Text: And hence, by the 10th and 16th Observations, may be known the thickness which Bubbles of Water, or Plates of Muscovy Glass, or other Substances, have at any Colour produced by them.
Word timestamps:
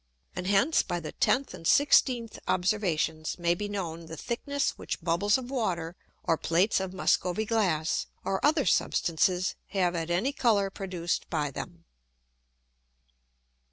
And 0.35 0.47
hence, 0.47 0.81
by 0.81 0.99
the 0.99 1.13
10th 1.13 1.53
and 1.53 1.63
16th 1.63 2.39
Observations, 2.47 3.37
may 3.37 3.53
be 3.53 3.69
known 3.69 4.07
the 4.07 4.17
thickness 4.17 4.71
which 4.71 4.99
Bubbles 4.99 5.37
of 5.37 5.51
Water, 5.51 5.95
or 6.23 6.37
Plates 6.39 6.79
of 6.79 6.91
Muscovy 6.91 7.45
Glass, 7.45 8.07
or 8.25 8.43
other 8.43 8.65
Substances, 8.65 9.53
have 9.67 9.93
at 9.93 10.09
any 10.09 10.33
Colour 10.33 10.71
produced 10.71 11.29
by 11.29 11.51
them. 11.51 11.85